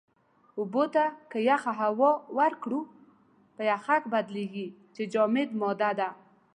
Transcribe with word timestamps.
اوبو 0.59 0.83
ته 0.93 1.03
که 1.31 1.37
يخه 1.49 1.71
هوا 1.81 2.11
ورکړو، 2.37 2.81
په 3.55 3.61
يَخٔک 3.71 4.03
بدلېږي 4.13 4.67
چې 4.95 5.01
جامده 5.13 5.53
ماده 5.61 5.91
ده. 5.99 6.09